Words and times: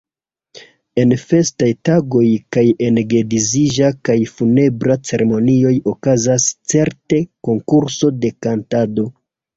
En 1.01 1.11
festaj 1.23 1.67
tagoj 1.89 2.23
kaj 2.57 2.63
en 2.87 2.97
geedziĝa 3.11 3.91
kaj 4.09 4.17
funebra 4.31 4.95
ceremonioj 5.11 5.75
okazas 5.93 6.47
certe 6.75 7.21
konkurso 7.49 8.15
de 8.25 8.37
kantado. 8.47 9.07